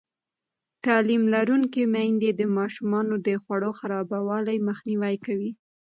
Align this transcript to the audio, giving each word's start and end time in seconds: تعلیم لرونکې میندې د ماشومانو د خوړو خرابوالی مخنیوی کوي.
تعلیم 0.85 1.23
لرونکې 1.33 1.83
میندې 1.93 2.29
د 2.35 2.41
ماشومانو 2.57 3.15
د 3.27 3.29
خوړو 3.43 3.71
خرابوالی 3.79 4.57
مخنیوی 4.67 5.15
کوي. 5.25 5.51